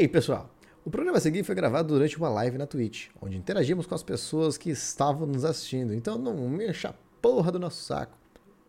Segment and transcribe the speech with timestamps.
[0.00, 0.48] aí, pessoal?
[0.82, 4.02] O programa a seguir foi gravado durante uma live na Twitch, onde interagimos com as
[4.02, 5.92] pessoas que estavam nos assistindo.
[5.92, 8.16] Então não me encha a porra do nosso saco.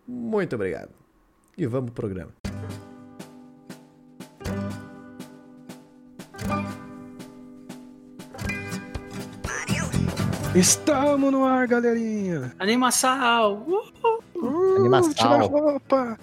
[0.06, 0.90] Muito obrigado.
[1.58, 2.32] E vamos pro programa.
[10.54, 12.54] Estamos no ar, galerinha!
[12.60, 13.64] Animação!
[13.66, 14.21] Uhul.
[14.42, 15.14] Uh, Animação.
[15.14, 16.18] Tira a roupa!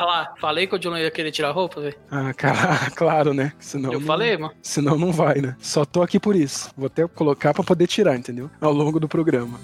[0.00, 1.94] Olha lá, falei que o Dylan ia querer tirar a roupa, velho.
[2.10, 3.52] Ah, cara, claro, né?
[3.60, 4.52] Senão Eu não- falei, mano.
[4.62, 5.56] Senão não vai, né?
[5.60, 6.70] Só tô aqui por isso.
[6.76, 8.50] Vou até colocar pra poder tirar, entendeu?
[8.60, 9.58] Ao longo do programa.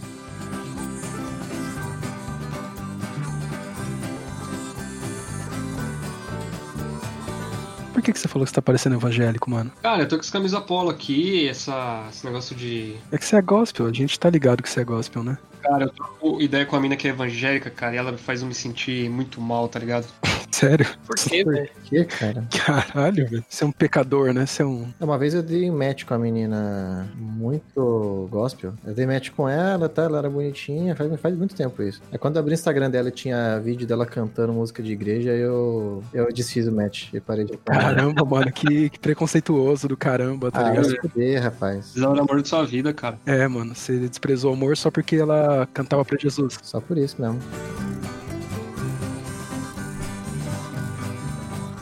[7.92, 9.70] Por que, que você falou que você tá parecendo evangélico, mano?
[9.82, 12.96] Cara, eu tô com essa camisa polo aqui, essa, esse negócio de.
[13.12, 15.38] É que você é gospel, a gente tá ligado que você é gospel, né?
[15.64, 18.46] Cara, eu troco ideia com a mina que é evangélica, cara, e ela faz eu
[18.48, 20.06] me sentir muito mal, tá ligado?
[20.50, 20.86] Sério?
[21.04, 21.68] Por quê, velho?
[21.82, 22.44] Que, cara?
[22.64, 23.44] Caralho, velho.
[23.48, 24.46] Você é um pecador, né?
[24.46, 24.86] Você é um.
[25.00, 28.72] Uma vez eu dei match com a menina muito gospel.
[28.86, 30.02] Eu dei match com ela, tá?
[30.04, 32.00] Ela era bonitinha, faz, faz muito tempo isso.
[32.12, 35.30] Aí quando eu abri o Instagram dela e tinha vídeo dela cantando música de igreja,
[35.30, 40.52] eu, eu desfiz o match e parei de Caramba, mano, que, que preconceituoso do caramba,
[40.52, 40.96] tá Ah, ligado?
[41.00, 41.94] fuder, rapaz.
[41.96, 43.18] Ela é o amor de sua vida, cara.
[43.26, 46.58] É, mano, você desprezou o amor só porque ela cantava pra Jesus.
[46.62, 47.40] Só por isso mesmo.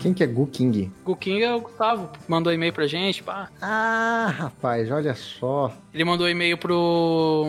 [0.01, 0.91] Quem que é Gu King?
[1.05, 2.11] O King é o Gustavo.
[2.27, 3.49] Mandou e-mail pra gente, pá.
[3.61, 5.73] Ah, rapaz, olha só.
[5.95, 7.47] Ele mandou e-mail pro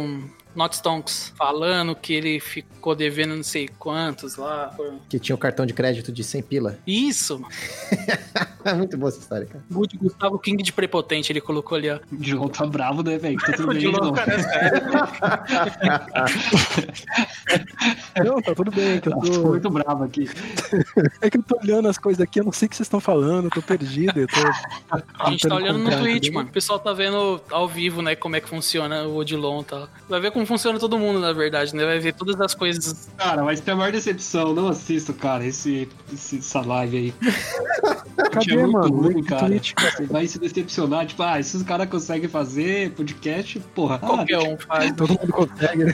[0.56, 4.76] Not Stonks, falando que ele ficou devendo não sei quantos lá.
[5.10, 6.78] Que tinha o cartão de crédito de 100 pila.
[6.88, 7.54] Isso, mano.
[8.66, 9.64] É muito boa essa história, cara.
[9.72, 12.00] Good Gustavo King de prepotente, ele colocou ali, ó.
[12.12, 13.38] O Dilon tá bravo, né, velho?
[13.40, 14.44] Tá tudo bem, Dilon, cara, é.
[18.24, 19.48] Não, tá tudo bem, que eu Tá tô.
[19.50, 20.30] muito bravo aqui.
[21.22, 23.00] É que eu tô olhando as coisas aqui, eu não sei o que vocês estão
[23.00, 24.36] falando, eu tô perdido, eu tô.
[25.20, 26.50] A gente tá olhando no Twitch, mano.
[26.50, 29.90] O pessoal tá vendo ao vivo, né, como é que funciona o Odilon e tal.
[30.10, 31.86] Vai ver como funciona todo mundo, na verdade, né?
[31.86, 33.10] Vai ver todas as coisas.
[33.18, 34.54] Cara, mas tem a maior decepção.
[34.54, 37.14] Não assisto, cara, esse, esse, essa live aí.
[38.32, 39.02] Cadê, é muito mano?
[39.02, 39.48] ruim, cara.
[39.48, 39.92] Twitch, cara?
[39.92, 41.06] Você vai se decepcionar.
[41.06, 43.96] Tipo, ah, esses caras conseguem fazer podcast, porra.
[44.02, 44.92] ah, Qualquer um faz.
[44.94, 45.94] Todo mundo consegue, né?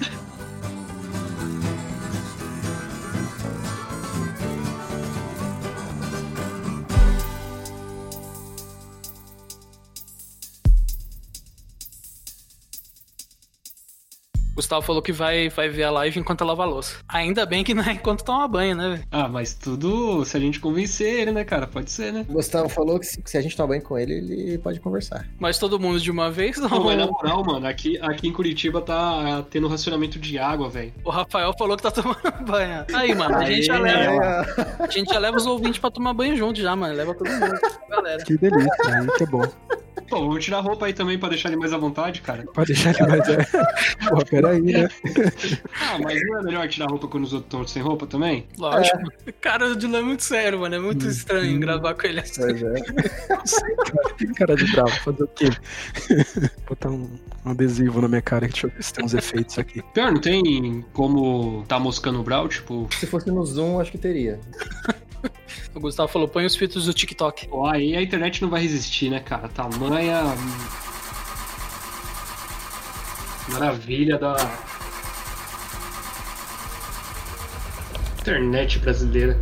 [14.70, 16.98] Gustavo falou que vai, vai ver a live enquanto lava a louça.
[17.08, 19.04] Ainda bem que não é enquanto toma banho, né, velho?
[19.12, 21.66] Ah, mas tudo se a gente convencer ele, né, cara?
[21.66, 22.24] Pode ser, né?
[22.30, 24.80] O Gustavo falou que se, que se a gente tomar banho com ele, ele pode
[24.80, 25.28] conversar.
[25.40, 26.70] Mas todo mundo de uma vez, não.
[26.70, 30.94] Pô, mas na moral, mano, aqui, aqui em Curitiba tá tendo racionamento de água, velho.
[31.04, 32.86] O Rafael falou que tá tomando banho.
[32.94, 34.46] Aí, mano, a gente já Aê, leva.
[34.82, 36.94] A gente já leva os ouvintes pra tomar banho junto já, mano.
[36.94, 37.60] Leva todo mundo.
[37.90, 38.24] Galera.
[38.24, 39.42] Que delícia, aí que é bom.
[40.10, 42.44] Pô, vou tirar a roupa aí também pra deixar ele mais à vontade, cara.
[42.54, 43.28] Pode deixar ele mais.
[43.30, 43.46] É...
[44.10, 44.90] Pô, peraí, né?
[45.82, 48.48] Ah, mas não é melhor tirar a roupa quando os outros estão sem roupa também?
[48.58, 48.98] Lógico.
[49.40, 50.76] Cara, o Dylan é muito sério, mano.
[50.76, 52.42] É muito estranho gravar com ele assim.
[52.42, 52.74] Pois é.
[54.18, 55.50] Tem cara de bravo, fazer o quê?
[56.68, 57.10] Botar um,
[57.46, 59.82] um adesivo na minha cara, deixa eu ver se tem uns efeitos aqui.
[59.94, 62.88] Pior, não tem como tá moscando o Brau, tipo...
[63.00, 64.40] Se fosse no Zoom, acho que teria.
[65.74, 67.48] O Gustavo falou: põe os filtros do TikTok.
[67.48, 69.48] Pô, aí a internet não vai resistir, né, cara?
[69.50, 70.24] Tamanha...
[73.50, 74.36] Maravilha da...
[78.20, 79.40] Internet brasileira.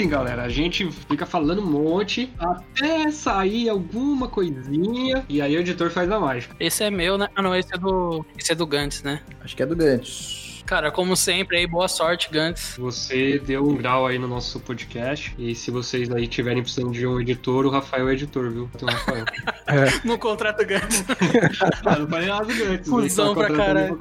[0.00, 5.60] Assim, galera, a gente fica falando um monte até sair alguma coisinha e aí o
[5.60, 6.56] editor faz a mágica.
[6.58, 7.28] Esse é meu, né?
[7.34, 8.24] Ah, não, esse é do.
[8.38, 9.20] Esse é do Gantz, né?
[9.44, 10.48] Acho que é do Gantz.
[10.64, 12.76] Cara, como sempre, aí, boa sorte, Gantz.
[12.78, 17.06] Você deu um grau aí no nosso podcast e se vocês aí tiverem precisando de
[17.06, 18.70] um editor, o Rafael é editor, viu?
[18.74, 19.24] Então, Rafael.
[20.04, 21.04] No contrato Gantz.
[21.84, 23.16] ah, não falei nada do Gantz.
[23.16, 23.98] Tá pra caralho.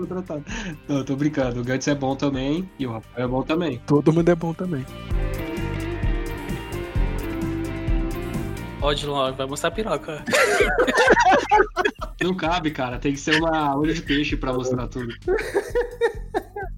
[0.88, 1.60] Não, tô brincando.
[1.60, 3.81] O Gantz é bom também e o Rafael é bom também.
[3.86, 4.86] Todo mundo é bom também.
[8.81, 10.24] Ó, Dylan, vai mostrar a piroca.
[12.22, 12.98] Não cabe, cara.
[12.98, 15.14] Tem que ser uma olho de peixe pra mostrar tudo.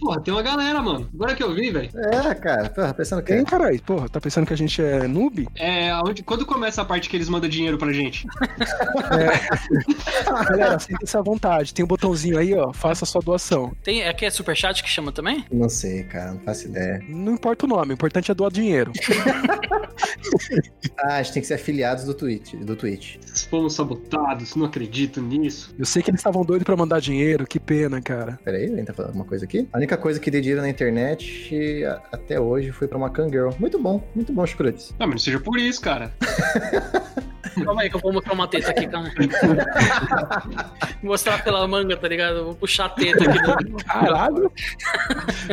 [0.01, 1.07] Porra, tem uma galera, mano.
[1.13, 1.92] Agora que eu vi, velho.
[1.95, 3.31] É, cara, porra, pensando que.
[3.31, 3.80] Tem, caralho.
[3.83, 5.48] Porra, tá pensando que a gente é noob?
[5.56, 8.25] É, aonde, quando começa a parte que eles mandam dinheiro pra gente?
[10.50, 11.71] Galera, sinta-se à vontade.
[11.71, 12.74] Tem um botãozinho aí, ó.
[12.74, 13.74] Faça a sua doação.
[13.83, 15.45] Tem, aqui é superchat que chama também?
[15.51, 17.00] Não sei, cara, não faço ideia.
[17.07, 18.92] Não importa o nome, o importante é doar dinheiro.
[21.04, 22.54] Ah, a gente tem que ser afiliados do Twitch.
[22.56, 23.18] Do Twitch.
[23.50, 25.74] Fomos sabotados, não acredito nisso.
[25.77, 28.39] Eu sei que eles estavam doidos pra mandar dinheiro, que pena, cara.
[28.44, 29.68] Peraí, alguém tá falando alguma coisa aqui?
[29.74, 33.51] A única coisa que dei dinheiro na internet até hoje foi pra uma Kangirl.
[33.59, 34.93] Muito bom, muito bom, Chucrutes.
[34.99, 36.13] Não, mas não seja por isso, cara.
[37.63, 39.09] Calma aí que eu vou mostrar uma teta aqui, calma.
[41.03, 42.44] mostrar pela manga, tá ligado?
[42.45, 43.63] Vou puxar a teta aqui.
[43.69, 44.51] do- Caralho!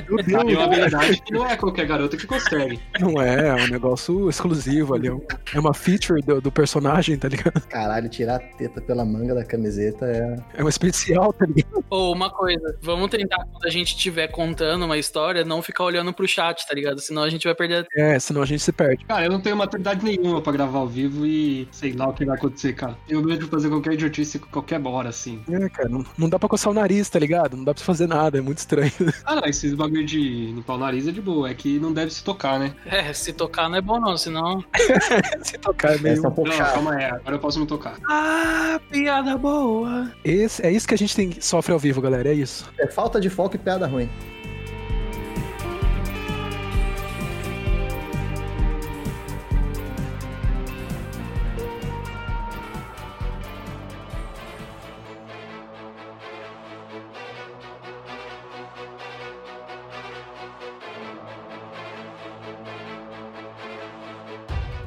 [0.09, 2.81] Meu Tem uma Deus, habilidade que não é qualquer garota que consegue.
[3.01, 5.09] não é, é um negócio exclusivo ali.
[5.09, 7.61] é É uma feature do, do personagem, tá ligado?
[7.69, 10.37] Caralho, tirar a teta pela manga da camiseta é.
[10.61, 11.85] É um especial, tá ligado?
[11.91, 16.13] Ou uma coisa, vamos tentar quando a gente estiver contando uma história, não ficar olhando
[16.13, 17.01] pro chat, tá ligado?
[17.01, 17.87] Senão a gente vai perder.
[17.97, 19.05] É, senão a gente se perde.
[19.07, 22.25] Cara, eu não tenho maturidade nenhuma pra gravar ao vivo e sei lá o que
[22.25, 22.97] vai acontecer, cara.
[23.09, 25.41] Eu medo de fazer qualquer idiotice qualquer hora, assim.
[25.51, 27.57] É, cara, não, não dá pra coçar o nariz, tá ligado?
[27.57, 28.93] Não dá pra fazer nada, é muito estranho.
[29.25, 30.19] Ah, não, esses bagulho de
[30.53, 32.75] limpar o nariz é de boa, é que não deve se tocar, né?
[32.87, 34.65] É, se tocar não é bom não, senão.
[35.43, 36.15] se tocar é meio.
[36.15, 36.75] Essa é um pouco Não, chato.
[36.75, 37.99] calma aí, agora eu posso me tocar.
[38.09, 40.11] Ah, piada boa.
[40.25, 42.31] Esse, é isso que a gente tem, sofre ao vivo, galera.
[42.31, 42.71] É isso.
[42.79, 44.09] É falta de foco e piada ruim.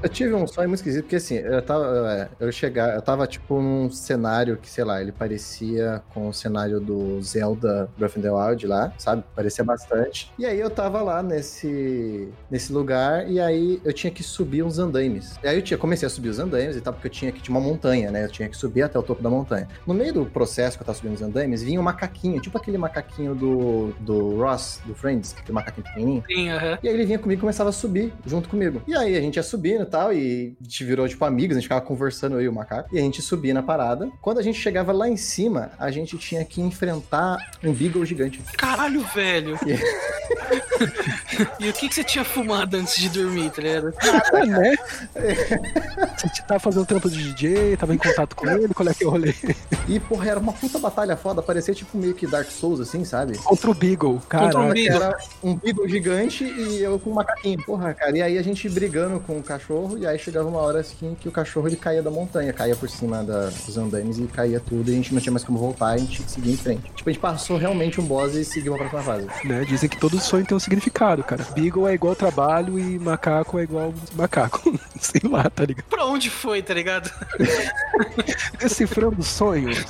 [0.04, 2.30] Eu tive um sonho muito esquisito, porque assim, eu tava.
[2.40, 6.80] Eu chegar, eu tava tipo num cenário que, sei lá, ele parecia com o cenário
[6.80, 9.24] do Zelda Breath of the Wild lá, sabe?
[9.36, 10.32] Parecia bastante.
[10.40, 14.80] E aí eu tava lá nesse, nesse lugar, e aí eu tinha que subir uns
[14.80, 15.38] andaimes.
[15.44, 17.42] E aí eu tinha, comecei a subir os andaimes e tal, porque eu tinha que
[17.42, 18.26] tinha uma montanha, né?
[18.26, 19.68] Eu tinha que subir até o topo da montanha.
[19.86, 22.78] No meio do processo que eu tava subindo os andaimes, vinha um macaquinho, tipo aquele
[22.78, 26.24] macaquinho do, do Ross, do Friends, aquele macaquinho pequenininho.
[26.28, 26.80] Sim, aham.
[26.82, 28.82] E aí ele vinha comigo e começava a subir junto comigo.
[28.88, 31.68] E aí a gente ia subindo tal, e a gente virou tipo amigos, a gente
[31.68, 32.90] ficava conversando eu e o macaco.
[32.96, 34.10] E a gente subia na parada.
[34.22, 38.42] Quando a gente chegava lá em cima, a gente tinha que enfrentar um beagle gigante.
[38.58, 39.60] Caralho, velho.
[39.68, 40.61] e
[41.70, 43.94] o que, que você tinha fumado antes de dormir, tá ligado?
[44.34, 44.76] É, né?
[46.18, 49.08] Você tava fazendo trampo de DJ, tava em contato com ele, qual é que é
[49.08, 49.34] o rolê?
[49.88, 53.38] E, porra, era uma puta batalha foda, parecia tipo meio que Dark Souls, assim, sabe?
[53.38, 54.74] Contra o Beagle, Contra um cara.
[54.74, 54.96] Beagle.
[54.96, 57.62] Era um beagle gigante e eu com um macaquinho.
[57.64, 58.18] Porra, cara.
[58.18, 61.28] E aí a gente brigando com o cachorro, e aí chegava uma hora assim que
[61.28, 64.90] o cachorro ele caía da montanha, caía por cima da, dos andames e caía tudo,
[64.90, 66.92] e a gente não tinha mais como voltar, a gente tinha que seguir em frente.
[66.96, 69.48] Tipo, a gente passou realmente um boss e seguiu pra próxima fase.
[69.48, 69.66] Né?
[69.66, 71.46] Dizem que todo sonho tem um significado, cara.
[71.54, 74.80] Beagle é igual trabalho e macaco é igual macaco.
[75.00, 75.86] Sei lá, tá ligado?
[75.86, 77.12] Pra onde foi, tá ligado?
[78.58, 79.86] Decifrando sonhos.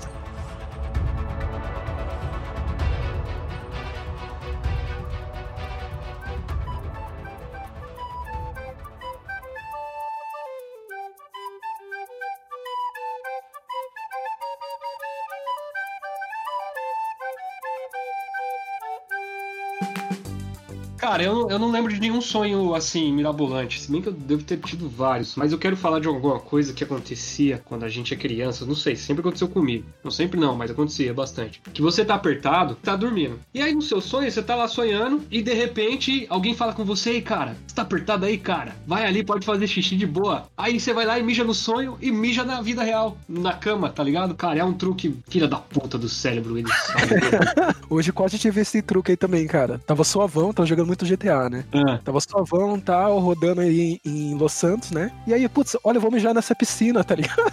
[21.21, 23.79] Cara, eu, não- eu não lembro de nenhum sonho assim, mirabolante.
[23.81, 25.35] Se bem que eu devo ter tido vários.
[25.35, 28.65] Mas eu quero falar de alguma coisa que acontecia quando a gente é criança.
[28.65, 29.85] Não sei, sempre aconteceu comigo.
[30.03, 31.61] Não sempre não, mas acontecia bastante.
[31.73, 33.39] Que você tá apertado, tá dormindo.
[33.53, 36.83] E aí no seu sonho, você tá lá sonhando e de repente alguém fala com
[36.85, 38.75] você, ei, cara, você tá apertado aí, cara?
[38.87, 40.45] Vai ali, pode fazer xixi de boa.
[40.57, 43.89] Aí você vai lá e mija no sonho e mija na vida real, na cama,
[43.89, 44.33] tá ligado?
[44.35, 47.15] Cara, é um truque filha da puta do cérebro, ele sabe.
[47.89, 49.79] Hoje quase tive esse truque aí também, cara.
[49.85, 51.65] Tava suavão, tava jogando muito GTA, né?
[51.73, 51.99] Ah.
[52.03, 55.11] Tava suavão, tal, rodando aí em, em Los Santos, né?
[55.27, 57.41] E aí, putz, olha, eu vou mijar nessa piscina, tá ligado?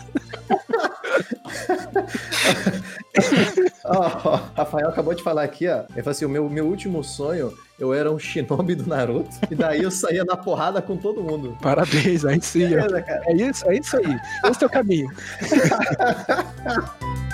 [3.84, 5.84] Ó, Rafael acabou de falar aqui, ó.
[5.90, 9.30] Ele falou assim: o meu, meu último sonho, eu era um shinobi do Naruto.
[9.50, 11.56] E daí eu saía na porrada com todo mundo.
[11.60, 12.68] Parabéns, aí sim, ó.
[12.68, 13.22] Beleza, cara.
[13.26, 14.16] É isso, é isso aí.
[14.50, 15.10] Esse é o caminho.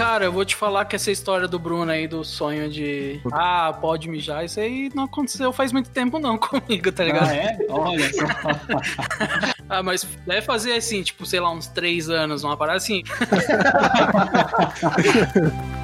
[0.00, 3.20] Cara, eu vou te falar que essa história do Bruno aí, do sonho de.
[3.30, 7.28] Ah, pode mijar, isso aí não aconteceu faz muito tempo não comigo, tá ligado?
[7.28, 7.58] Ah, é?
[7.68, 8.24] Olha só.
[9.68, 13.04] Ah, mas deve fazer assim, tipo, sei lá, uns três anos, uma parada assim.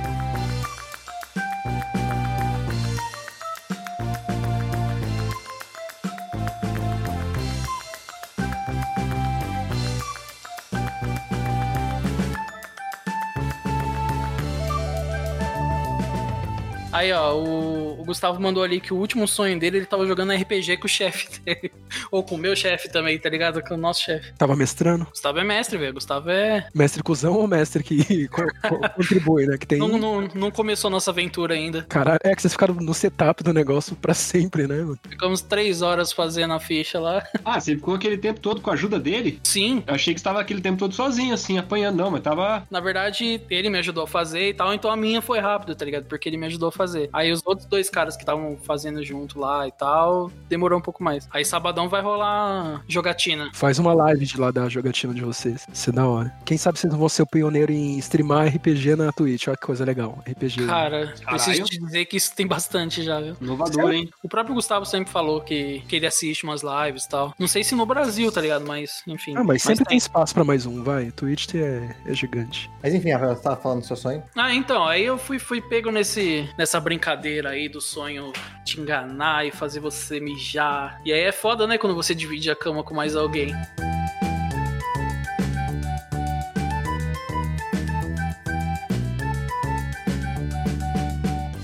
[17.07, 20.33] Aí, ó, o, o Gustavo mandou ali que o último sonho dele, ele tava jogando
[20.33, 21.73] RPG com o chefe dele.
[22.17, 23.63] Ou com o meu chefe também, tá ligado?
[23.63, 24.33] Com o nosso chefe.
[24.39, 25.05] Tava mestrando?
[25.07, 25.93] Gustavo é mestre, velho.
[25.93, 26.67] Gustavo é.
[26.75, 29.59] Mestre cuzão ou mestre que co- co- contribui, né?
[29.59, 29.79] Que tem.
[29.79, 31.83] Não, não, não começou nossa aventura ainda.
[31.83, 34.77] Caralho, é que vocês ficaram no setup do negócio pra sempre, né?
[34.81, 34.99] mano?
[35.11, 37.23] Ficamos três horas fazendo a ficha lá.
[37.45, 39.39] Ah, você ficou aquele tempo todo com a ajuda dele?
[39.45, 41.97] Sim, Eu achei que você tava aquele tempo todo sozinho, assim, apanhando.
[41.99, 42.67] Não, mas tava.
[42.71, 45.85] Na verdade, ele me ajudou a fazer e tal, então a minha foi rápido, tá
[45.85, 46.07] ligado?
[46.07, 47.09] Porque ele me ajudou a fazer.
[47.13, 51.03] Aí os outros dois caras que estavam fazendo junto lá e tal, demorou um pouco
[51.05, 51.29] mais.
[51.31, 53.51] Aí sabadão vai rolar jogatina.
[53.53, 55.67] Faz uma live de lá da jogatina de vocês.
[55.73, 56.33] Isso é da hora.
[56.45, 59.49] Quem sabe vocês não vão ser o pioneiro em streamar RPG na Twitch.
[59.49, 60.23] Olha que coisa legal.
[60.29, 60.67] RPG.
[60.67, 61.65] Cara, preciso Caralho.
[61.65, 63.37] te dizer que isso tem bastante já, viu?
[63.41, 64.09] Inovador, hein?
[64.23, 67.35] O próprio Gustavo sempre falou que, que ele assiste umas lives e tal.
[67.39, 68.67] Não sei se no Brasil, tá ligado?
[68.67, 69.35] Mas, enfim.
[69.37, 71.11] Ah, mas sempre tem espaço pra mais um, vai.
[71.11, 72.71] Twitch é, é gigante.
[72.83, 74.23] Mas enfim, você tava falando do seu sonho?
[74.37, 78.33] Ah, então, aí eu fui, fui pego nesse, nessa brincadeira aí do sonho
[78.81, 81.01] enganar e fazer você mijar.
[81.05, 83.53] E aí é foda, né, quando você divide a cama com mais alguém.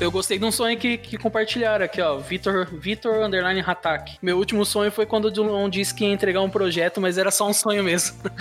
[0.03, 2.19] Eu gostei de um sonho que, que compartilharam aqui, ó.
[2.19, 4.19] Vitor, Vitor Underline Hatak.
[4.21, 7.31] Meu último sonho foi quando o Dilon disse que ia entregar um projeto, mas era
[7.31, 8.17] só um sonho mesmo.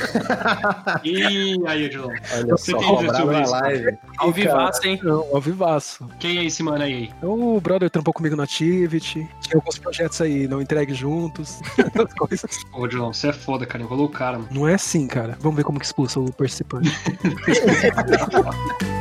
[1.04, 2.10] E aí, Edilon?
[2.34, 3.98] Olha Você só, cobrado sobre na live.
[4.18, 5.00] Ao vivaço, hein?
[5.04, 6.10] Não, ao vivaço.
[6.20, 7.12] Quem é esse mano aí?
[7.22, 9.28] O brother trampou comigo no Activity.
[9.42, 11.60] Tinha alguns projetos aí, não entregue juntos.
[12.18, 12.60] coisas.
[12.74, 13.84] Ô, Edilon, você é foda, cara.
[13.84, 14.50] Enrolou o cara, mano.
[14.52, 15.38] Não é assim, cara.
[15.40, 16.92] Vamos ver como que expulsa o participante.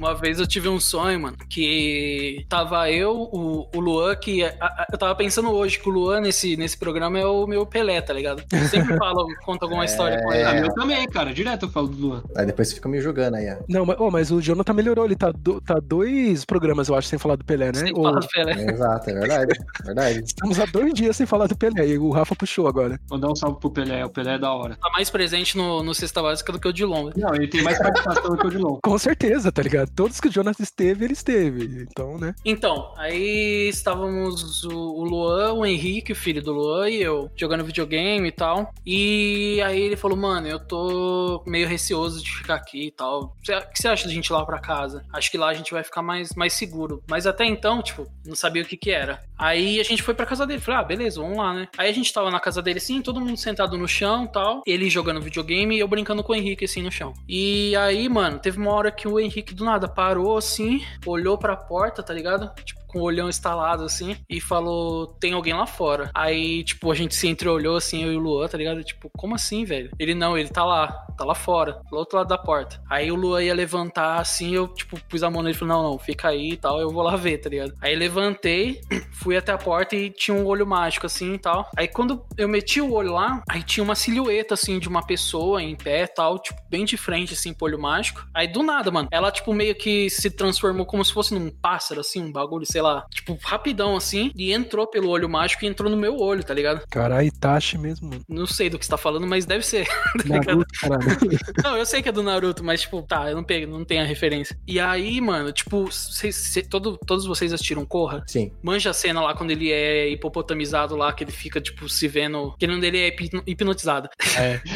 [0.00, 4.54] Uma vez eu tive um sonho, mano, que tava eu, o, o Luan, que a-
[4.58, 8.00] a- eu tava pensando hoje que o Luan nesse, nesse programa é o meu Pelé,
[8.00, 8.42] tá ligado?
[8.50, 10.42] Eu sempre falo, conto alguma história com ele.
[10.42, 11.34] Ah, meu também, cara.
[11.34, 12.22] Direto eu falo do Luan.
[12.34, 13.56] Aí depois você fica me julgando aí, ó.
[13.68, 15.04] Não, mas, oh, mas o Jonathan melhorou.
[15.04, 17.74] Ele tá, do- tá dois programas, eu acho, sem falar do Pelé, né?
[17.74, 18.52] Sem Ou- falar do Pelé.
[18.52, 19.52] É, Exato, é verdade.
[19.82, 20.20] é verdade.
[20.24, 21.86] Estamos há dois dias sem falar do Pelé.
[21.88, 22.98] E o Rafa puxou agora.
[23.06, 24.02] Vou dar um salve pro Pelé.
[24.04, 24.76] O Pelé é da hora.
[24.80, 27.10] Tá mais presente no, no Cesta Básica do que o Dilon.
[27.16, 28.78] Não, ele tem mais participação do que o Dilon.
[28.82, 29.89] Com certeza, tá ligado?
[29.94, 31.82] Todos que o Jonathan esteve, ele esteve.
[31.82, 32.34] Então, né?
[32.44, 38.28] Então, aí estávamos o, Luan, o Henrique, o filho do Luan, e eu jogando videogame
[38.28, 38.72] e tal.
[38.86, 43.20] E aí ele falou, mano, eu tô meio receoso de ficar aqui e tal.
[43.22, 45.04] O que você acha da gente ir lá pra casa?
[45.12, 47.02] Acho que lá a gente vai ficar mais, mais seguro.
[47.08, 49.22] Mas até então, tipo, não sabia o que que era.
[49.40, 50.60] Aí a gente foi pra casa dele.
[50.60, 51.68] Falei, ah, beleza, vamos lá, né?
[51.78, 54.62] Aí a gente tava na casa dele assim, todo mundo sentado no chão tal.
[54.66, 57.14] Ele jogando videogame e eu brincando com o Henrique assim no chão.
[57.26, 61.56] E aí, mano, teve uma hora que o Henrique do nada parou assim, olhou pra
[61.56, 62.52] porta, tá ligado?
[62.64, 66.10] Tipo, com o olhão estalado assim, e falou: tem alguém lá fora.
[66.14, 68.82] Aí, tipo, a gente se entreolhou assim, eu e o Luan, tá ligado?
[68.82, 69.90] Tipo, como assim, velho?
[69.98, 72.80] Ele não, ele tá lá, tá lá fora, do outro lado da porta.
[72.88, 75.82] Aí o Luan ia levantar assim, eu, tipo, pus a mão nele e falei: não,
[75.82, 77.74] não, fica aí e tal, eu vou lá ver, tá ligado?
[77.80, 78.80] Aí levantei,
[79.12, 81.68] fui até a porta e tinha um olho mágico assim e tal.
[81.76, 85.62] Aí quando eu meti o olho lá, aí tinha uma silhueta assim de uma pessoa
[85.62, 88.26] em pé tal, tipo, bem de frente assim pro olho mágico.
[88.34, 92.00] Aí do nada, mano, ela tipo meio que se transformou como se fosse num pássaro
[92.00, 95.90] assim, um bagulho, sei lá, tipo, rapidão assim, e entrou pelo olho mágico e entrou
[95.90, 96.82] no meu olho, tá ligado?
[96.90, 98.10] Caralho, Itachi mesmo.
[98.28, 99.86] Não sei do que você tá falando, mas deve ser.
[100.26, 100.40] tá?
[100.46, 101.00] Naruto, caralho.
[101.62, 104.02] Não, eu sei que é do Naruto, mas, tipo, tá, eu não, pego, não tenho
[104.02, 104.58] a referência.
[104.66, 108.22] E aí, mano, tipo, cês- cê- todo, todos vocês assistiram Corra?
[108.26, 108.52] Sim.
[108.62, 112.54] Manja a cena lá quando ele é hipopotamizado lá, que ele fica, tipo, se vendo.
[112.58, 114.08] Que não dele é hipno- hipnotizado.
[114.38, 114.60] É.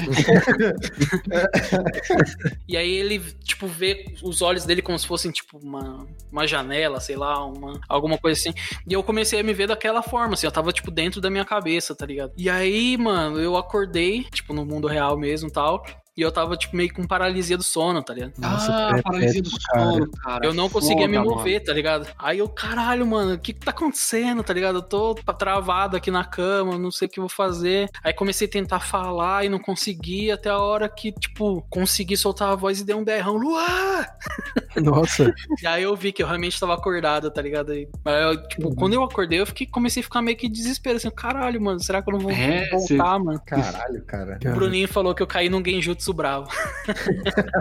[2.67, 7.01] E aí ele, tipo, vê os olhos dele como se fossem, tipo, uma, uma janela,
[7.01, 8.55] sei lá, uma, alguma coisa assim.
[8.87, 11.45] E eu comecei a me ver daquela forma, assim, eu tava, tipo, dentro da minha
[11.45, 12.33] cabeça, tá ligado?
[12.37, 15.85] E aí, mano, eu acordei, tipo, no mundo real mesmo e tal.
[16.17, 18.33] E eu tava, tipo, meio com paralisia do sono, tá ligado?
[18.39, 19.85] Nossa, ah, é paralisia do péssimo, cara.
[19.91, 20.47] sono, cara.
[20.47, 22.07] Eu não conseguia me mover, tá ligado?
[22.17, 24.77] Aí eu, caralho, mano, o que que tá acontecendo, tá ligado?
[24.79, 27.91] Eu tô travado aqui na cama, não sei o que vou fazer.
[28.05, 32.51] Aí comecei a tentar falar e não consegui, até a hora que, tipo, consegui soltar
[32.51, 34.07] a voz e dei um berrão, Luan!
[34.77, 35.35] Nossa.
[35.61, 37.73] E aí eu vi que eu realmente tava acordado, tá ligado?
[37.73, 38.75] Aí, aí eu, tipo, Uhum.
[38.77, 42.01] quando eu acordei, eu fiquei, comecei a ficar meio que desespero, assim, caralho, mano, será
[42.01, 43.41] que eu não vou É, voltar, mano?
[43.45, 44.39] Caralho, cara.
[44.47, 46.47] O Bruninho falou que eu caí num genjutsu Tzu bravo.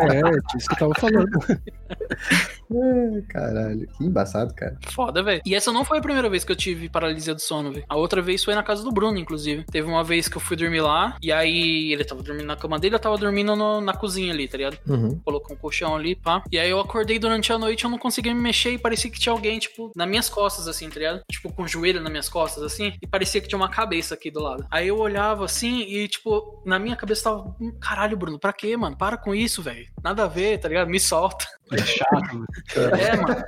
[0.04, 1.30] É, isso que eu tava falando.
[2.72, 4.78] Ai, caralho, que embaçado, cara.
[4.92, 5.42] Foda, velho.
[5.46, 7.86] E essa não foi a primeira vez que eu tive paralisia do sono, velho.
[7.88, 9.64] A outra vez foi na casa do Bruno, inclusive.
[9.72, 12.80] Teve uma vez que eu fui dormir lá, e aí ele tava dormindo na cama
[12.80, 14.78] dele, eu tava dormindo no- na cozinha ali, tá ligado?
[14.88, 15.20] Uhum.
[15.24, 16.44] Colocou um colchão ali, pá.
[16.52, 19.20] E aí eu acordei durante a noite, eu não conseguia me mexer e parecia que
[19.20, 21.22] tinha alguém, tipo, nas minhas costas, assim, tá ligado?
[21.32, 22.94] Tipo, com o joelho nas minhas costas, assim.
[23.02, 24.66] E parecia que tinha uma cabeça aqui do lado.
[24.72, 27.56] Aí eu olhava assim e, tipo, na minha cabeça tava.
[27.62, 28.98] "Hum, Caralho, Bruno, pra quê, mano?
[28.98, 29.88] Para com isso, velho.
[30.04, 30.90] Nada a ver, tá ligado?
[30.90, 31.46] Me solta.
[31.74, 32.46] É chato, mano.
[33.00, 33.44] É, mano.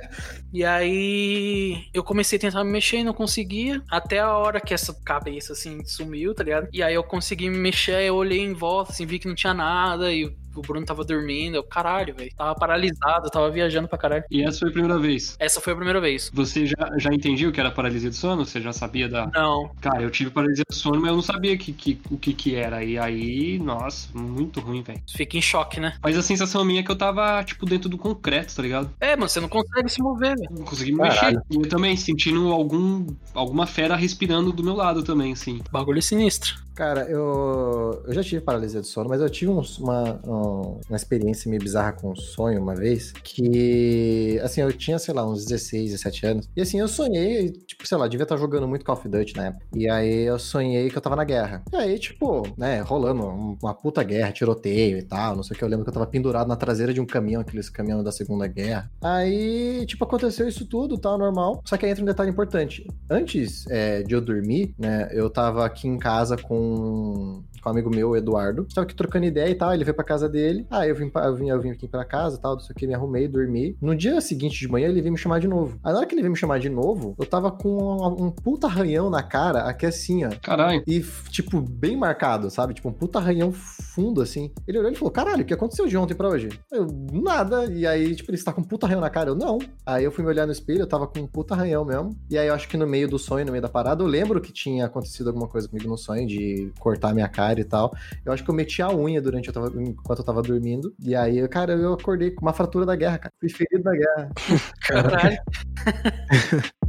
[0.52, 3.82] E aí eu comecei a tentar me mexer e não conseguia.
[3.90, 6.68] Até a hora que essa cabeça assim sumiu, tá ligado?
[6.72, 9.54] E aí eu consegui me mexer, eu olhei em volta, assim, vi que não tinha
[9.54, 10.12] nada.
[10.12, 11.56] E o Bruno tava dormindo.
[11.56, 12.30] Eu, caralho, velho.
[12.34, 14.24] Tava paralisado, tava viajando pra caralho.
[14.30, 15.36] E essa foi a primeira vez.
[15.38, 16.30] Essa foi a primeira vez.
[16.32, 18.44] Você já, já entendia o que era paralisia do sono?
[18.44, 19.26] Você já sabia da.
[19.26, 19.70] Não.
[19.80, 22.54] Cara, eu tive paralisia do sono, mas eu não sabia que, que, o que que
[22.54, 22.82] era.
[22.82, 25.02] E aí, nossa, muito ruim, velho.
[25.08, 25.96] Fica em choque, né?
[26.02, 28.90] Mas a sensação minha é que eu tava, tipo, dentro do concreto, tá ligado?
[29.00, 30.48] É, mano, você não consegue se mover, velho.
[30.50, 31.36] Não consegui me Caralho.
[31.48, 31.60] mexer.
[31.60, 35.60] E eu também, sentindo algum, alguma fera respirando do meu lado também, assim.
[35.70, 36.54] Bagulho sinistro.
[36.74, 40.96] Cara, eu, eu já tive paralisia do sono, mas eu tive um- uma, um- uma
[40.96, 45.90] experiência meio bizarra com sonho uma vez, que, assim, eu tinha, sei lá, uns 16,
[45.92, 49.08] 17 anos, e assim, eu sonhei, tipo, sei lá, devia estar jogando muito Call of
[49.08, 51.62] Duty na época, e aí eu sonhei que eu tava na guerra.
[51.72, 55.58] E aí, tipo, né, rolando um- uma puta guerra, tiroteio e tal, não sei o
[55.58, 57.70] que, eu lembro que eu tava pendurado na traseira de um caminhão, aqueles
[58.02, 58.90] da Segunda Guerra.
[59.00, 62.86] Aí, tipo, aconteceu isso tudo, tal, normal, só que aí entra um detalhe importante.
[63.08, 67.90] Antes é, de eu dormir, né, eu tava aqui em casa com, com um amigo
[67.90, 68.64] meu, Eduardo.
[68.72, 70.64] Tava aqui trocando ideia e tal, ele veio pra casa dele.
[70.70, 72.72] Aí eu vim, pra- eu vim, eu vim aqui pra casa e tal, não sei
[72.72, 73.76] o que, me arrumei, dormi.
[73.80, 75.78] No dia seguinte de manhã, ele veio me chamar de novo.
[75.82, 78.30] Aí na hora que ele veio me chamar de novo, eu tava com um, um
[78.30, 80.30] puta arranhão na cara, aqui assim, ó.
[80.42, 80.82] Caralho.
[80.86, 82.74] E, tipo, bem marcado, sabe?
[82.74, 84.52] Tipo, um puta arranhão fundo, assim.
[84.66, 86.48] Ele olhou e falou, caralho, o que aconteceu de ontem pra hoje?
[86.70, 87.64] Eu, nada.
[87.72, 89.30] E aí, tipo, ele está com um puta arranhão na cara.
[89.30, 89.58] Eu, não.
[89.84, 92.10] Aí eu fui me olhar no espelho, eu tava com um puta arranhão mesmo.
[92.30, 94.40] E aí eu acho que no meio do sonho, no meio da parada, eu lembro
[94.40, 97.92] que tinha acontecido alguma coisa comigo no sonho, de cortar minha cara e tal.
[98.24, 100.94] Eu acho que eu meti a unha durante eu tava, enquanto eu tava dormindo.
[101.00, 103.32] E aí, cara, eu acordei com uma fratura da guerra, cara.
[103.40, 104.30] Fui ferido da guerra.
[104.86, 105.38] Caralho.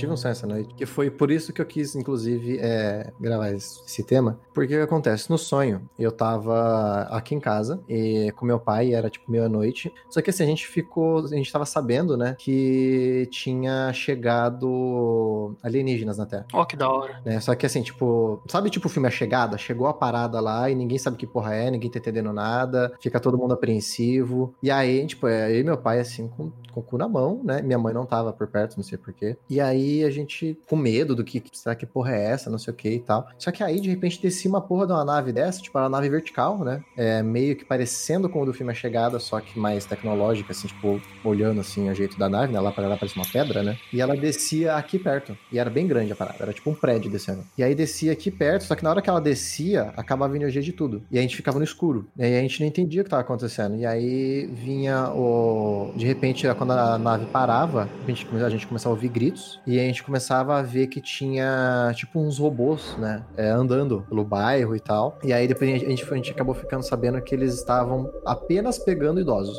[0.00, 3.52] tive um sonho essa noite, que foi por isso que eu quis, inclusive, é, gravar
[3.52, 5.28] esse, tema, porque o que acontece?
[5.28, 10.22] No sonho, eu tava aqui em casa, e com meu pai, era tipo meia-noite, só
[10.22, 16.26] que assim, a gente ficou, a gente tava sabendo, né, que tinha chegado alienígenas na
[16.26, 16.46] Terra.
[16.52, 17.20] Ó, que da hora.
[17.24, 17.40] né?
[17.40, 19.58] Só que assim, tipo, sabe tipo o filme A Chegada?
[19.58, 23.20] Chegou a parada lá e ninguém sabe que porra é, ninguém tá entendendo nada, fica
[23.20, 24.54] todo mundo apreensivo.
[24.62, 27.40] E aí, tipo, é, eu e meu pai, assim, com, com o cu na mão,
[27.44, 27.60] né?
[27.62, 29.36] Minha mãe não tava por perto, não sei porquê.
[29.48, 32.72] E aí a gente, com medo do que, será que porra é essa, não sei
[32.72, 33.28] o que e tal.
[33.38, 36.08] Só que aí, de repente, descia uma porra de uma nave dessa, tipo, uma nave
[36.08, 36.82] vertical, né?
[36.96, 40.68] É, meio que parecendo com o do filme A Chegada, só que mais tecnológica, assim,
[40.68, 42.60] tipo, olhando assim o jeito da nave, né?
[42.60, 43.78] Lá para ela parece uma pedra, né?
[43.92, 45.36] E ela descia aqui perto.
[45.52, 47.44] E era bem grande a parada, era tipo um prédio descendo.
[47.56, 50.62] E aí descia aqui perto, só que na hora que ela descia, acabava a energia
[50.62, 51.02] de tudo.
[51.10, 52.06] E a gente ficava no escuro.
[52.16, 53.76] E a gente não entendia o que tava acontecendo.
[53.76, 55.92] E aí vinha o.
[55.96, 59.60] De repente, quando a nave parava, a gente, a gente começava a ouvir gritos.
[59.66, 63.24] E a gente começava a ver que tinha, tipo, uns robôs, né?
[63.36, 65.18] é, andando pelo bairro e tal.
[65.22, 69.20] E aí depois a gente, a gente acabou ficando sabendo que eles estavam apenas pegando
[69.20, 69.58] idosos.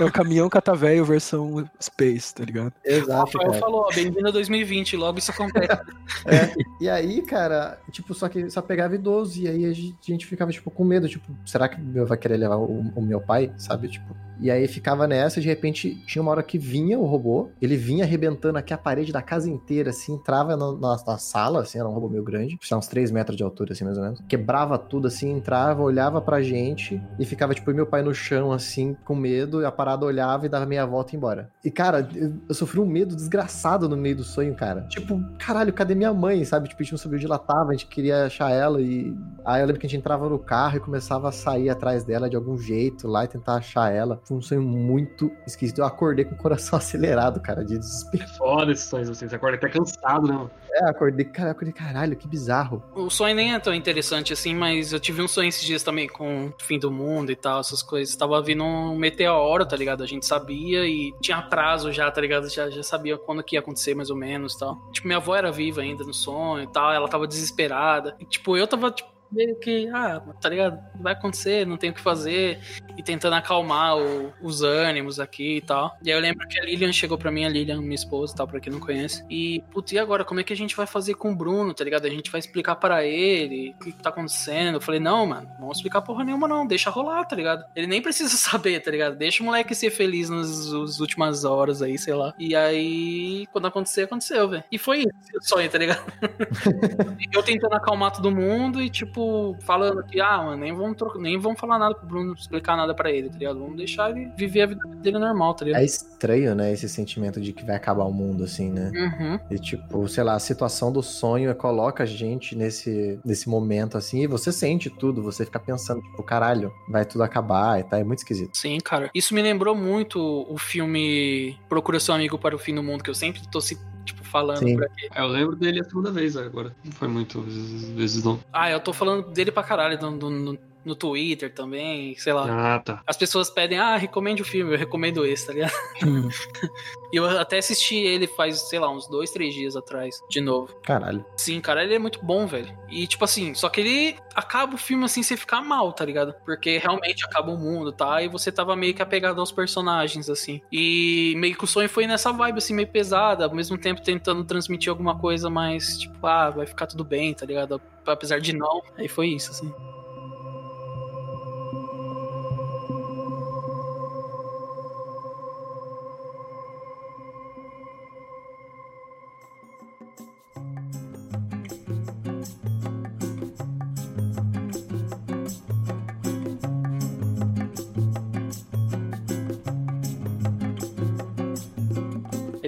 [0.00, 2.72] É o caminhão catavéio versão Space, tá ligado?
[2.84, 5.80] Exato, Rafael falou, ó, bem-vindo a 2020, logo isso acontece.
[6.24, 10.12] É, e aí, cara, tipo, só que só pegava idoso, e aí a gente, a
[10.12, 13.52] gente ficava, tipo, com medo, tipo, será que vai querer levar o, o meu pai,
[13.56, 14.14] sabe, tipo...
[14.42, 18.04] E aí ficava nessa, de repente, tinha uma hora que vinha o robô, ele vinha
[18.04, 21.88] arrebentando aqui a parede da casa inteira, assim, entrava na, na, na sala, assim, era
[21.88, 24.76] um robô meio grande, tinha uns 3 metros de altura, assim, mais ou menos, quebrava
[24.76, 29.14] tudo, assim, entrava, olhava pra gente, e ficava, tipo, meu pai no chão, assim, com
[29.14, 31.50] medo, e a parada olhava e dava meia volta e embora.
[31.64, 34.82] E, cara, eu, eu sofri um medo desgraçado no meio do sonho, cara.
[34.88, 36.68] Tipo, caralho, cadê minha mãe, sabe?
[36.68, 39.16] Tipo, a gente não sabia onde ela tava, a gente queria achar ela e...
[39.44, 42.28] Aí eu lembro que a gente entrava no carro e começava a sair atrás dela
[42.28, 44.20] de algum jeito lá e tentar achar ela.
[44.32, 45.78] Foi um sonho muito esquisito.
[45.78, 48.24] Eu acordei com o coração acelerado, cara, de desespero.
[48.24, 49.28] É foda esses sonhos, assim.
[49.28, 50.50] Você acorda até cansado, né?
[50.74, 52.82] É, acordei, cara, acordei, caralho, que bizarro.
[52.94, 56.08] O sonho nem é tão interessante assim, mas eu tive um sonho esses dias também
[56.08, 58.16] com o fim do mundo e tal, essas coisas.
[58.16, 60.02] Tava vindo um meteoro, tá ligado?
[60.02, 62.48] A gente sabia e tinha prazo já, tá ligado?
[62.48, 64.76] Já, já sabia quando que ia acontecer mais ou menos e tal.
[64.92, 68.16] Tipo, minha avó era viva ainda no sonho e tal, ela tava desesperada.
[68.18, 70.78] E, tipo, eu tava, tipo, meio que, ah, tá ligado?
[70.94, 72.60] Vai acontecer, não tem o que fazer.
[72.96, 75.96] E tentando acalmar o- os ânimos aqui e tal.
[76.02, 78.36] E aí eu lembro que a Lilian chegou pra mim, a Lilian, minha esposa e
[78.36, 79.24] tal, pra quem não conhece.
[79.30, 80.24] E, putz, e agora?
[80.24, 82.06] Como é que a gente vai fazer com o Bruno, tá ligado?
[82.06, 84.76] A gente vai explicar pra ele o que, tá acontecendo.
[84.76, 86.66] Eu falei, não, mano, não vamos explicar porra nenhuma, não.
[86.66, 87.64] Deixa rolar, tá ligado?
[87.74, 89.16] Ele nem precisa saber, tá ligado?
[89.16, 92.34] Deixa o moleque ser feliz nas, últimas horas aí, sei lá.
[92.38, 94.64] E aí, quando acontecer, aconteceu, velho.
[94.70, 95.10] E foi isso,
[95.42, 96.02] sonho, tá ligado?
[97.32, 99.21] eu tentando acalmar todo mundo e, tipo,
[99.60, 102.94] falando que, ah, mano, nem vamos, trocar, nem vamos falar nada pro Bruno, explicar nada
[102.94, 103.58] pra ele, tá ligado?
[103.58, 105.80] Vamos deixar ele viver a vida dele normal, tá ligado?
[105.80, 108.90] É estranho, né, esse sentimento de que vai acabar o mundo, assim, né?
[108.94, 109.38] Uhum.
[109.50, 114.22] E tipo, sei lá, a situação do sonho coloca a gente nesse, nesse momento assim,
[114.22, 118.04] e você sente tudo, você fica pensando, tipo, caralho, vai tudo acabar e tá, é
[118.04, 118.56] muito esquisito.
[118.56, 119.10] Sim, cara.
[119.14, 123.10] Isso me lembrou muito o filme Procura Seu Amigo para o Fim do Mundo, que
[123.10, 124.74] eu sempre tô se, tipo, falando Sim.
[124.74, 125.08] por aqui.
[125.14, 126.74] É, eu lembro dele a segunda vez agora.
[126.84, 128.40] Não foi muito vezes, vezes não.
[128.52, 132.74] Ah, eu tô falando dele pra caralho no, no, no- Twitter também, sei lá.
[132.74, 133.02] Ah, tá.
[133.06, 135.72] As pessoas pedem, ah, recomende o filme, eu recomendo esse, tá ligado?
[136.04, 136.28] Hum.
[137.12, 140.74] E eu até assisti ele faz, sei lá, uns dois, três dias atrás, de novo.
[140.82, 141.22] Caralho.
[141.36, 142.74] Sim, cara, ele é muito bom, velho.
[142.88, 146.34] E, tipo assim, só que ele acaba o filme assim, você ficar mal, tá ligado?
[146.42, 148.22] Porque realmente acaba o mundo, tá?
[148.22, 150.62] E você tava meio que apegado aos personagens, assim.
[150.72, 154.42] E meio que o sonho foi nessa vibe, assim, meio pesada, ao mesmo tempo tentando
[154.42, 157.78] transmitir alguma coisa mais, tipo, ah, vai ficar tudo bem, tá ligado?
[158.06, 158.80] Apesar de não.
[158.96, 159.70] Aí foi isso, assim.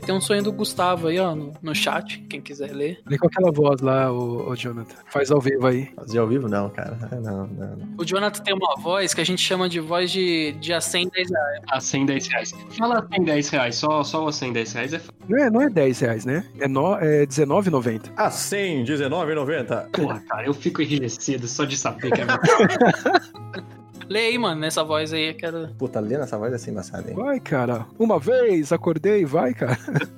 [0.04, 3.00] Tem um sonho do Gustavo aí, ó, no, no chat, quem quiser ler.
[3.06, 4.94] Lê com aquela voz lá, o, Jonathan.
[5.06, 5.90] Faz ao vivo aí.
[5.96, 6.96] Fazer ao vivo, não, cara.
[7.10, 7.88] É, Não, não, não.
[7.98, 11.08] O Jonathan tem uma voz que a gente chama de voz de, de a 100,
[11.08, 11.62] 10 reais.
[11.70, 12.54] A 100, 10 reais.
[12.78, 13.76] Fala 100, 10 reais.
[13.76, 16.44] Só, só o 100, 10 reais é Não é, não é 10 reais, né?
[16.58, 18.12] É, no, é R$19,90.
[18.16, 19.90] Ah, 100, 19,90.
[19.90, 22.24] Porra, cara, eu fico enrijecido só de saber que é
[24.08, 25.68] Lê aí, mano, nessa voz aí, eu quero.
[25.78, 27.16] Puta, lendo essa voz é assim embaçada, hein?
[27.16, 27.86] Vai, cara.
[27.98, 29.76] Uma vez, acordei, vai, cara.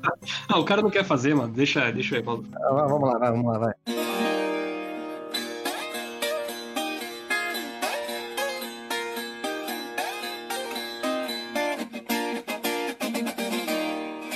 [0.49, 1.53] Ah, o cara não quer fazer, mano.
[1.53, 2.45] Deixa, deixa eu ir, Paulo.
[2.57, 3.75] Ah, vamos lá, vai, vamos lá, vai.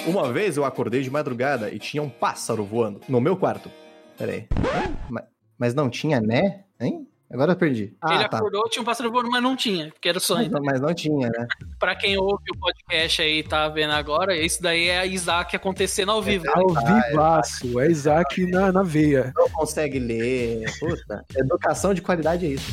[0.07, 3.71] Uma vez eu acordei de madrugada e tinha um pássaro voando no meu quarto.
[4.17, 4.47] Pera aí.
[4.53, 4.97] Hã?
[5.11, 5.25] Ma-
[5.59, 6.65] Mas não tinha, né?
[6.81, 7.07] Hein?
[7.33, 7.95] Agora eu perdi.
[8.01, 8.39] Ah, Ele tá.
[8.39, 10.51] acordou, tinha um pássaro voando, mas não tinha, porque era o sonho.
[10.51, 11.47] Mas, mas não tinha, né?
[11.79, 15.55] Pra quem ouve o podcast aí e tá vendo agora, isso daí é a Isaac
[15.55, 16.45] acontecendo ao vivo.
[16.53, 17.79] Ao vivaço.
[17.79, 19.33] É Isaac na, na veia.
[19.37, 20.65] Não consegue ler.
[20.81, 21.25] Puta.
[21.37, 22.71] Educação de qualidade é isso.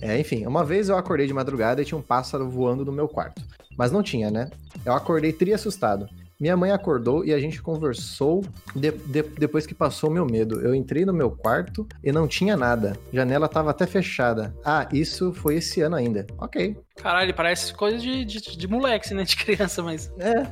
[0.00, 3.08] É, enfim, uma vez eu acordei de madrugada e tinha um pássaro voando no meu
[3.08, 3.42] quarto.
[3.78, 4.50] Mas não tinha, né?
[4.84, 6.08] Eu acordei tri assustado.
[6.40, 10.60] Minha mãe acordou e a gente conversou de- de- depois que passou meu medo.
[10.60, 12.96] Eu entrei no meu quarto e não tinha nada.
[13.12, 14.54] Janela tava até fechada.
[14.64, 16.26] Ah, isso foi esse ano ainda.
[16.38, 16.76] Ok.
[17.02, 19.24] Caralho, parece coisa de, de, de moleque, né?
[19.24, 20.10] De criança, mas.
[20.18, 20.46] É.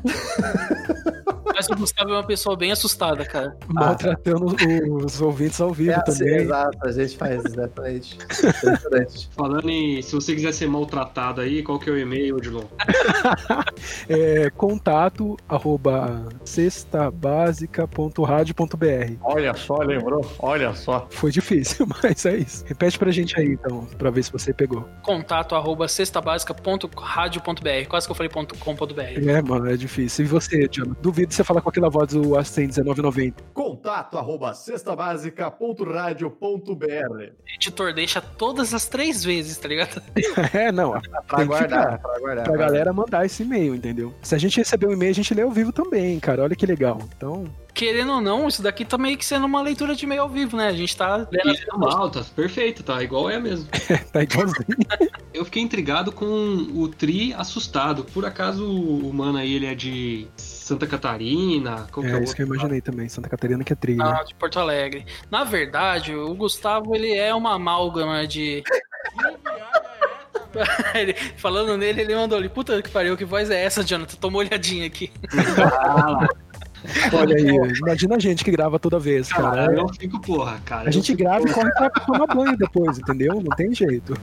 [1.55, 3.57] Mas o Gustavo é uma pessoa bem assustada, cara.
[3.69, 4.55] Maltratando
[5.05, 6.37] os ouvintes ao vivo É assim, também.
[6.43, 8.19] exato, a gente faz exatamente.
[9.35, 10.03] Falando em.
[10.03, 12.65] Se você quiser ser maltratado aí, qual que é o e-mail, Odilon?
[14.09, 19.15] É contato arroba cestabásica.radio.br.
[19.23, 20.25] Olha só, lembrou?
[20.39, 21.07] Olha só.
[21.11, 22.65] Foi difícil, mas é isso.
[22.67, 24.87] Repete pra gente aí, então, pra ver se você pegou.
[25.03, 25.89] Contato arroba
[26.39, 27.89] cestabásica.radio.br.
[27.89, 29.01] Quase que eu falei ponto .com.br.
[29.01, 30.25] É, mano, é difícil.
[30.25, 30.95] E você, John?
[31.01, 33.43] Duvido você falar com aquela voz do Ascend 1990.
[33.55, 40.03] Contato arroba cestabásica.radio.br Editor, deixa todas as três vezes, tá ligado?
[40.53, 41.01] É, não.
[41.01, 42.45] Pra Tem que guardar, pra guardar.
[42.45, 44.13] Pra galera mandar esse e-mail, entendeu?
[44.23, 46.43] Se a gente receber um e-mail, a gente lê ao vivo também, cara.
[46.43, 47.01] Olha que legal.
[47.17, 47.45] Então,
[47.77, 50.57] Querendo ou não, isso daqui tá meio que sendo uma leitura de e-mail ao vivo,
[50.57, 50.69] né?
[50.69, 53.69] A gente tá lendo as É mal, tá perfeito, tá igual é mesmo.
[54.11, 54.79] tá igualzinho.
[55.35, 58.03] Eu fiquei intrigado com o Tri assustado.
[58.03, 61.87] Por acaso o mano aí ele é de Santa Catarina?
[61.93, 62.61] Qual que é, É isso que eu outro?
[62.61, 63.11] imaginei também.
[63.11, 64.05] Santa Catarina que é trilha.
[64.05, 65.05] Ah, de Porto Alegre.
[65.31, 68.65] Na verdade, o Gustavo, ele é uma amálgama de...
[70.95, 74.17] Ele- falando nele, ele mandou ali, puta que pariu, que voz é essa, Jonathan?
[74.17, 75.13] Toma uma olhadinha aqui.
[77.13, 79.67] Olha aí, imagina a gente que grava toda vez, cara.
[79.67, 80.89] Cara, eu fico, porra, cara.
[80.89, 83.35] A gente grava e corre pra tomar banho depois, entendeu?
[83.35, 84.15] Não tem jeito.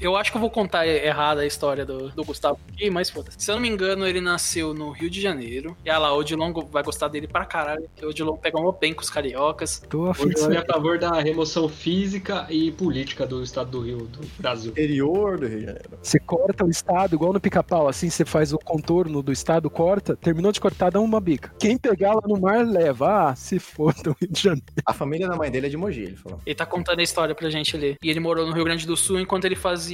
[0.00, 3.36] Eu acho que eu vou contar errada a história do, do Gustavo aqui, mas foda-se.
[3.38, 5.76] Se eu não me engano, ele nasceu no Rio de Janeiro.
[5.84, 7.82] E olha lá, o Odilon vai gostar dele pra caralho.
[7.82, 9.82] Porque o Odilon pega um bem com os cariocas.
[9.88, 14.20] Tô afim é a favor da remoção física e política do estado do Rio, do
[14.38, 14.70] Brasil.
[14.70, 15.90] Interior do Rio de Janeiro.
[16.02, 20.16] Você corta o estado, igual no pica-pau, assim você faz o contorno do estado, corta,
[20.16, 21.52] terminou de cortar, dá uma bica.
[21.58, 23.30] Quem pegar lá no mar, leva.
[23.30, 24.64] Ah, se foda o Rio de Janeiro.
[24.86, 26.40] A família da mãe dele é de Mogi, ele falou.
[26.46, 27.96] Ele tá contando a história pra gente ali.
[28.02, 29.89] E ele morou no Rio Grande do Sul enquanto ele fazia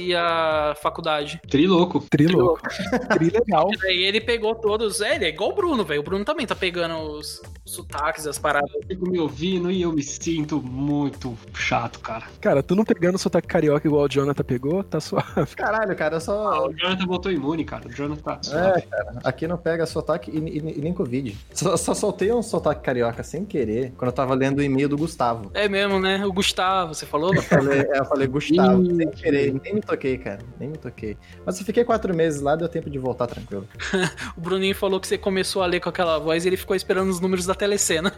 [0.81, 1.39] faculdade.
[1.49, 1.99] Trilouco.
[2.09, 2.61] Trilouco.
[3.13, 3.69] Tri legal.
[3.73, 5.01] E daí ele pegou todos.
[5.01, 6.01] É, ele é igual o Bruno, velho.
[6.01, 8.69] O Bruno também tá pegando os, os sotaques, as paradas.
[8.73, 12.25] Eu fico me ouvindo e eu me sinto muito chato, cara.
[12.41, 15.55] Cara, tu não pegando o sotaque carioca igual o Jonathan pegou, tá suave.
[15.55, 16.67] Caralho, cara, eu Ah, só.
[16.67, 17.87] o Jonathan voltou imune, cara.
[17.87, 18.81] O Jonathan tá É, suave.
[18.83, 21.37] cara, aqui não pega sotaque e, e- e nem Covid.
[21.53, 24.97] Só, só soltei um sotaque carioca sem querer quando eu tava lendo o e-mail do
[24.97, 25.51] Gustavo.
[25.53, 26.25] É mesmo, né?
[26.25, 27.33] O Gustavo, você falou?
[27.33, 31.17] Eu falei, é, eu falei Gustavo, sem querer, nem me toquei, cara, nem me toquei.
[31.45, 33.67] Mas eu fiquei quatro meses lá, deu tempo de voltar tranquilo.
[34.37, 37.09] O Bruninho falou que você começou a ler com aquela voz e ele ficou esperando
[37.09, 38.13] os números da telecena.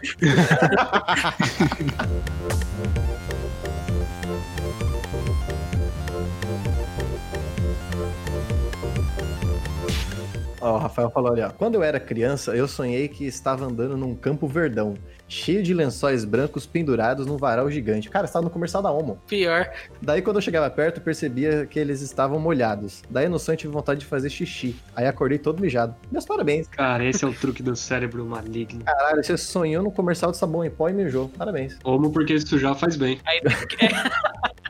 [10.60, 11.50] Ó, o Rafael falou ali, ó.
[11.50, 14.94] Quando eu era criança, eu sonhei que estava andando num campo verdão,
[15.30, 18.10] cheio de lençóis brancos pendurados num varal gigante.
[18.10, 19.18] Cara, estava no comercial da Omo.
[19.26, 19.70] Pior.
[20.02, 23.02] Daí, quando eu chegava perto, eu percebia que eles estavam molhados.
[23.08, 24.76] Daí, no sonho, eu tive vontade de fazer xixi.
[24.94, 25.94] Aí, acordei todo mijado.
[26.10, 26.66] Meus parabéns.
[26.68, 28.84] Cara, esse é o truque do cérebro maligno.
[28.84, 31.28] Caralho, você sonhou no comercial de sabão em pó e mijou.
[31.28, 31.78] Parabéns.
[31.82, 33.20] Como porque isso já faz bem.
[33.24, 33.40] Aí.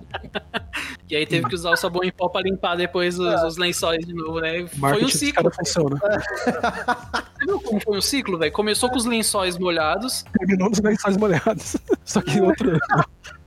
[1.11, 4.07] E aí teve que usar o sabão em pó pra limpar depois os, os lençóis
[4.07, 4.65] de novo, né?
[4.69, 5.51] Foi Marketing um dos ciclo.
[5.53, 5.97] funciona.
[7.41, 8.53] Você viu como foi um ciclo, velho?
[8.53, 10.25] Começou com os lençóis molhados.
[10.51, 11.77] Terminou nos lençóis molhados.
[12.05, 12.77] Só que outro.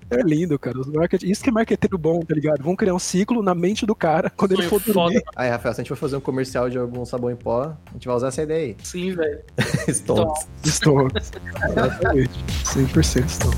[0.10, 0.80] É lindo, cara.
[0.80, 1.24] Os market...
[1.24, 2.64] Isso que é marqueteiro bom, tá ligado?
[2.64, 4.94] Vão criar um ciclo na mente do cara quando ele for dormir.
[4.94, 5.22] foda.
[5.36, 7.94] Aí, Rafael, se a gente for fazer um comercial de algum sabão em pó, a
[7.94, 8.78] gente vai usar essa ideia aí.
[8.84, 9.42] Sim, velho.
[9.90, 10.48] Stones.
[10.66, 11.32] Stones.
[11.70, 12.46] Exatamente.
[12.64, 13.58] 100% Stones.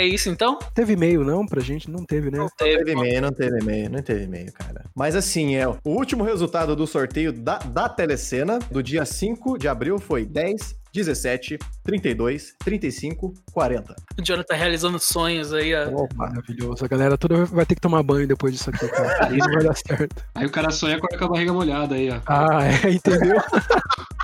[0.00, 0.58] É isso então?
[0.74, 1.90] Teve e-mail, não, pra gente?
[1.90, 2.38] Não teve, né?
[2.38, 4.86] Não teve e-mail, não teve e-mail, não teve e-mail, cara.
[4.96, 9.68] Mas assim, é, o último resultado do sorteio da, da telecena do dia 5 de
[9.68, 13.94] abril foi 10, 17, 32, 35, 40.
[14.18, 15.74] O Jonathan tá realizando sonhos aí.
[15.74, 15.88] ó.
[15.90, 16.14] Opa.
[16.28, 16.82] Maravilhoso.
[16.82, 19.26] A galera toda vai ter que tomar banho depois disso aqui, cara.
[19.26, 20.24] Aí não vai dar certo.
[20.34, 22.20] Aí o cara sonha com a barriga molhada aí, ó.
[22.24, 23.36] Ah, é, entendeu?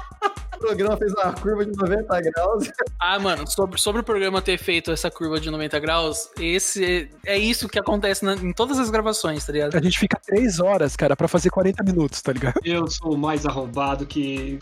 [0.56, 2.70] O programa fez uma curva de 90 graus.
[3.00, 7.36] Ah, mano, sobre, sobre o programa ter feito essa curva de 90 graus, esse é
[7.38, 9.76] isso que acontece na- em todas as gravações, tá ligado?
[9.76, 12.58] A gente fica três horas, cara, pra fazer 40 minutos, tá ligado?
[12.64, 14.58] Eu sou o mais arrombado que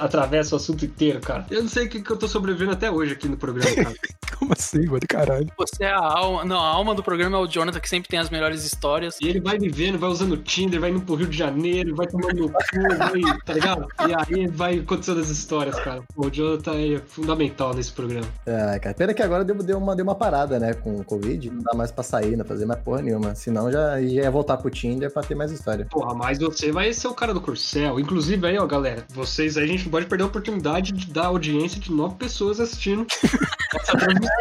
[0.00, 1.44] atravessa o assunto inteiro, cara.
[1.50, 3.94] Eu não sei o que, que eu tô sobrevivendo até hoje aqui no programa, cara.
[4.42, 5.00] Como assim, mano?
[5.08, 5.46] Caralho.
[5.56, 6.44] Você é a alma.
[6.44, 9.16] Não, a alma do programa é o Jonathan, que sempre tem as melhores histórias.
[9.20, 12.08] E ele vai vivendo, vai usando o Tinder, vai indo pro Rio de Janeiro, vai
[12.08, 13.86] tomando cu, vai, tá ligado?
[14.08, 16.02] E aí vai acontecendo as histórias, cara.
[16.12, 18.26] Pô, o Jonathan é fundamental nesse programa.
[18.44, 21.48] Ah, cara, pena que agora deu, deu, uma, deu uma parada, né, com o Covid.
[21.48, 23.36] Não dá mais pra sair, não fazer mais porra nenhuma.
[23.36, 25.86] Senão já, já ia voltar pro Tinder pra ter mais história.
[25.88, 28.00] Porra, mas você vai ser o cara do Corcel.
[28.00, 31.26] Inclusive aí, ó, galera, vocês aí, a gente não pode perder a oportunidade de dar
[31.26, 33.06] audiência de nove pessoas assistindo
[33.78, 34.31] essa transmissão.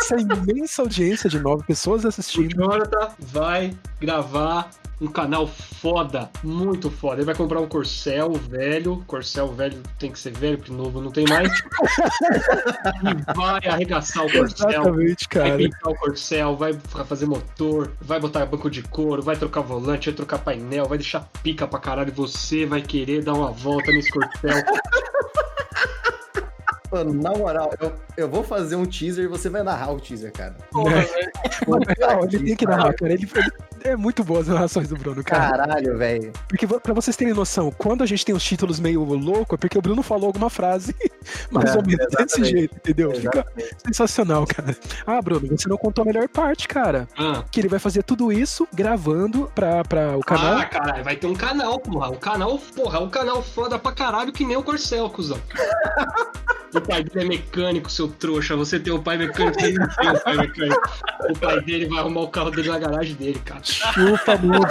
[0.00, 2.54] Essa imensa audiência de nove pessoas O assistindo.
[2.54, 7.16] Jonathan vai gravar um canal foda, muito foda.
[7.16, 9.02] Ele vai comprar um Corcel velho.
[9.06, 11.50] Corcel velho tem que ser velho, porque novo não tem mais.
[13.02, 14.70] e vai arregaçar o Corcel.
[14.70, 15.56] Exatamente, Vai cara.
[15.56, 16.72] pintar o Corcel, vai
[17.06, 21.28] fazer motor, vai botar banco de couro, vai trocar volante, vai trocar painel, vai deixar
[21.42, 22.12] pica pra caralho.
[22.12, 24.64] Você vai querer dar uma volta nesse Corcel.
[26.94, 30.32] Mano, na moral, eu, eu vou fazer um teaser e você vai narrar o teaser,
[30.32, 30.54] cara.
[30.70, 31.08] Porra, velho.
[31.98, 33.12] Não, ele tem que narrar, cara.
[33.12, 33.52] Ele, ele-
[33.82, 35.58] é muito boas as narrações do Bruno, cara.
[35.58, 36.32] Caralho, velho.
[36.48, 39.76] Porque pra vocês terem noção, quando a gente tem os títulos meio louco, é porque
[39.76, 40.94] o Bruno falou alguma frase
[41.50, 42.50] mais É, ou menos desse exatamente.
[42.50, 43.12] jeito, entendeu?
[43.14, 43.44] Fica
[43.84, 44.74] sensacional, cara.
[45.06, 47.06] Ah, Bruno, você não contou a melhor parte, cara.
[47.18, 50.58] Ah, Que ele vai fazer tudo isso gravando pra, pra o canal.
[50.58, 52.08] Ah, caralho, vai ter um canal, porra.
[52.10, 55.38] Um canal, porra, um canal foda pra caralho que nem o Corcel, cuzão.
[56.84, 58.54] O pai dele é mecânico, seu trouxa.
[58.56, 60.82] Você tem um pai mecânico, você não tem um pai mecânico.
[61.30, 63.60] O pai dele vai arrumar o carro dele na garagem dele, cara.
[63.64, 64.66] Chupa mundo.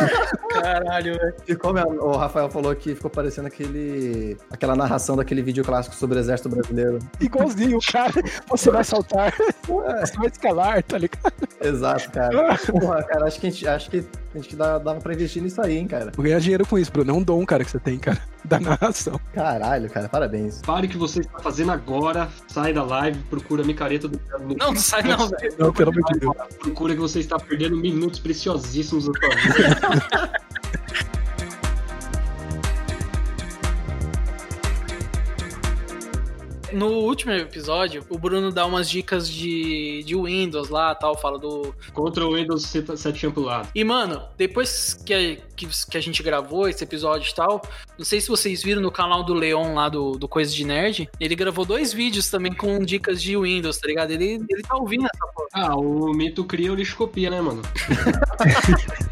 [0.49, 1.33] Caralho, velho.
[1.45, 1.89] Ficou, mesmo.
[2.01, 6.49] o Rafael falou que ficou parecendo aquele, aquela narração daquele vídeo clássico sobre o exército
[6.49, 6.99] brasileiro.
[7.19, 8.13] Igualzinho, cara.
[8.47, 9.33] Você vai saltar,
[9.67, 11.33] você vai escalar, tá ligado?
[11.61, 12.57] Exato, cara.
[12.57, 15.61] Porra, cara, acho que a gente, acho que a gente dá- dava pra investir nisso
[15.61, 16.11] aí, hein, cara.
[16.15, 17.11] Vou ganhar dinheiro com isso, Bruno.
[17.11, 18.19] É um dom, cara, que você tem, cara.
[18.43, 19.17] Da narração.
[19.33, 20.61] Caralho, cara, parabéns.
[20.63, 21.92] Pare o que você está fazendo agora,
[22.47, 24.19] sai da live, procura a micareta do
[24.57, 25.55] Não, não sai não, velho.
[25.57, 26.35] Não, pelo amor de Deus.
[26.59, 30.43] Procura que você está perdendo minutos preciosíssimos da sua vida.
[36.73, 41.73] No último episódio, o Bruno dá umas dicas de, de Windows lá tal, fala do.
[41.93, 43.69] Contra o Windows 7 ampulado.
[43.73, 47.61] E, mano, depois que a, que, que a gente gravou esse episódio e tal,
[47.97, 51.09] não sei se vocês viram no canal do Leon lá do, do Coisa de Nerd,
[51.19, 54.11] ele gravou dois vídeos também com dicas de Windows, tá ligado?
[54.11, 55.47] Ele, ele tá ouvindo essa porra.
[55.53, 57.61] Ah, o mito cria, o lixo copia, né, mano?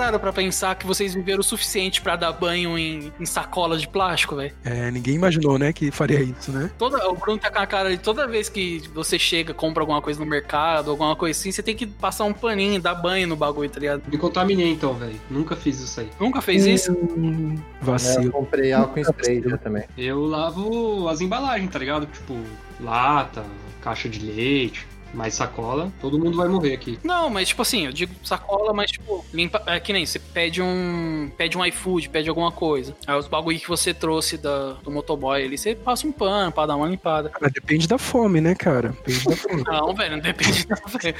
[0.00, 3.86] pararam pra pensar que vocês viveram o suficiente pra dar banho em, em sacola de
[3.86, 4.52] plástico, velho?
[4.64, 6.70] É, ninguém imaginou, né, que faria isso, né?
[6.78, 10.00] Toda, o Bruno tá com a cara de toda vez que você chega, compra alguma
[10.00, 13.36] coisa no mercado, alguma coisa assim, você tem que passar um paninho, dar banho no
[13.36, 14.02] bagulho, tá ligado?
[14.08, 15.20] Me contaminei então, velho.
[15.28, 16.08] Nunca fiz isso aí.
[16.18, 16.92] Nunca fez isso?
[16.92, 18.32] Hum, É, eu vacilo.
[18.32, 19.84] comprei álcool em spray já também.
[19.98, 22.06] Eu lavo as embalagens, tá ligado?
[22.06, 22.38] Tipo,
[22.80, 23.44] lata,
[23.82, 25.92] caixa de leite, mais sacola.
[26.00, 26.98] Todo mundo vai morrer aqui.
[27.02, 29.62] Não, mas tipo assim, eu digo sacola, mas tipo, limpa.
[29.66, 31.30] É que nem você pede um.
[31.36, 32.94] Pede um iFood, pede alguma coisa.
[33.06, 36.66] Aí os bagulho que você trouxe da, do motoboy ali, você passa um pano pra
[36.66, 37.28] dar uma limpada.
[37.30, 38.94] Cara, depende da fome, né, cara?
[39.04, 39.64] Depende da fome.
[39.70, 41.14] Não, velho, não depende não, velho.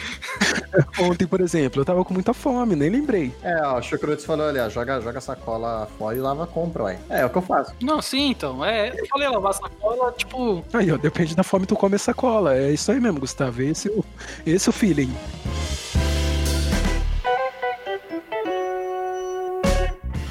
[0.99, 3.33] Ontem, por exemplo, eu tava com muita fome, nem lembrei.
[3.43, 6.47] É, ó, o Chucrutes falou ali, ó, joga, joga a sacola fora e lava a
[6.47, 6.99] compra, ué.
[7.09, 7.73] É, é o que eu faço.
[7.81, 8.65] Não, sim, então.
[8.65, 10.65] É, eu falei lavar sacola, tipo.
[10.73, 12.57] Aí, ó, depende da fome, tu come essa cola.
[12.57, 13.63] É isso aí mesmo, Gustavo.
[13.63, 13.71] É o-
[14.47, 15.13] esse é o feeling.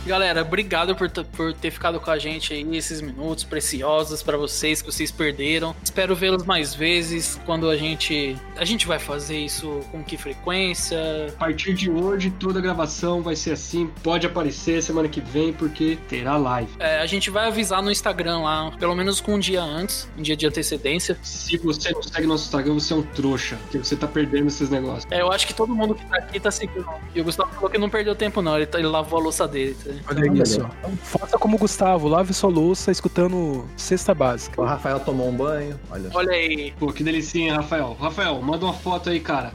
[0.09, 4.81] Galera, obrigado por, por ter ficado com a gente aí esses minutos preciosos pra vocês
[4.81, 5.75] que vocês perderam.
[5.83, 10.97] Espero vê-los mais vezes quando a gente a gente vai fazer isso com que frequência?
[11.29, 13.87] A partir de hoje, toda gravação vai ser assim.
[14.01, 16.71] Pode aparecer semana que vem, porque terá live.
[16.79, 20.23] É, a gente vai avisar no Instagram lá, pelo menos com um dia antes, um
[20.23, 21.19] dia de antecedência.
[21.21, 24.71] Se você não segue nosso Instagram, você é um trouxa, porque você tá perdendo esses
[24.71, 25.05] negócios.
[25.11, 26.87] É, eu acho que todo mundo que tá aqui tá seguindo.
[27.13, 29.47] E o Gustavo falou que não perdeu tempo não, ele, tá- ele lavou a louça
[29.47, 29.77] dele.
[29.83, 29.98] tá?
[30.07, 30.59] Olha isso.
[30.59, 34.61] Então, faça como o Gustavo, lave sua louça escutando cesta básica.
[34.61, 36.09] O Rafael tomou um banho, olha.
[36.13, 36.73] Olha aí.
[36.79, 37.95] Pô, que delicinha, Rafael.
[37.99, 39.51] Rafael, manda uma foto aí, cara.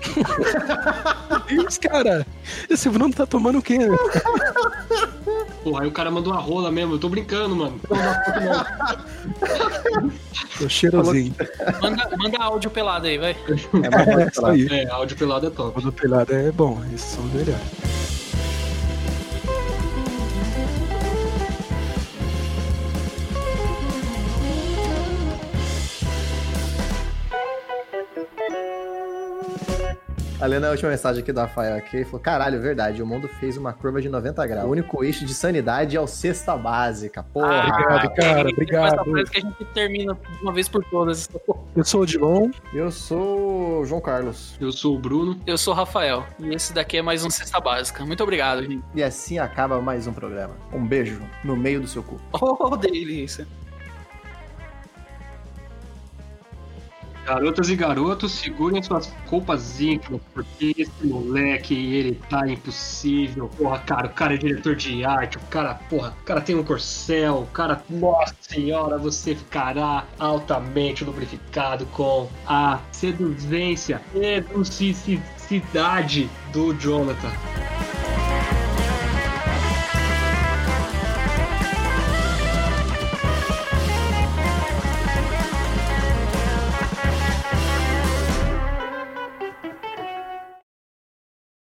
[1.49, 2.27] Isso, cara.
[2.69, 3.79] Esse Bruno tá tomando o quê?
[5.63, 6.95] Porra, aí o cara mandou uma rola mesmo.
[6.95, 7.81] Eu tô brincando, mano.
[7.91, 10.13] Não, não, não.
[10.59, 11.35] Tô cheirosinho.
[11.81, 13.37] Manda, manda áudio pelado aí, vai.
[13.83, 14.75] É mais É, isso.
[14.75, 15.75] É, áudio pelado é top.
[15.75, 17.33] Quando pelado é bom, esses são os
[30.45, 33.27] A Lena, a última mensagem aqui do Rafael aqui, ele falou: caralho, verdade, o mundo
[33.41, 34.69] fez uma curva de 90 graus.
[34.69, 37.23] O único eixo de sanidade é o cesta básica.
[37.23, 37.61] Porra.
[37.67, 39.05] Obrigado, cara, Essa obrigado.
[39.05, 41.31] frase que a gente termina de uma vez por todas.
[41.75, 42.51] Eu sou o Dilon.
[42.75, 44.55] Eu sou o João Carlos.
[44.61, 45.41] Eu sou o Bruno.
[45.47, 46.27] Eu sou o Rafael.
[46.39, 48.05] E esse daqui é mais um Cesta Básica.
[48.05, 48.85] Muito obrigado, gente.
[48.95, 50.55] E assim acaba mais um programa.
[50.75, 52.21] Um beijo no meio do seu cu.
[52.39, 53.47] Oh, delícia.
[57.25, 63.51] Garotas e garotos, segurem suas roupas íntimas, porque esse moleque, ele tá impossível.
[63.57, 66.63] Porra, cara, o cara é diretor de arte, o cara, porra, o cara tem um
[66.63, 74.03] corcel, o cara, nossa senhora, você ficará altamente lubrificado com a seduzência,
[74.65, 77.33] seducicidade do Jonathan.